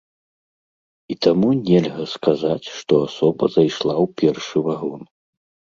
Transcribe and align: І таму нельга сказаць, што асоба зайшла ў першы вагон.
І 1.13 1.17
таму 1.25 1.49
нельга 1.67 2.03
сказаць, 2.15 2.71
што 2.81 2.93
асоба 3.11 3.53
зайшла 3.59 3.93
ў 4.03 4.13
першы 4.25 4.57
вагон. 4.73 5.11